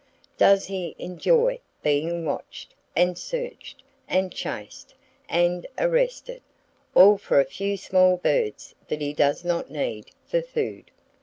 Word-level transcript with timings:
Does 0.35 0.65
he 0.65 0.95
enjoy 0.97 1.59
being 1.83 2.25
watched, 2.25 2.73
and 2.95 3.15
searched, 3.15 3.83
and 4.07 4.33
chased, 4.33 4.95
and 5.29 5.67
arrested,—all 5.77 7.19
for 7.19 7.39
a 7.39 7.45
few 7.45 7.77
small 7.77 8.17
birds 8.17 8.73
that 8.87 8.99
he 9.01 9.13
does 9.13 9.45
not 9.45 9.69
need 9.69 10.09
for 10.25 10.41
food? 10.41 10.89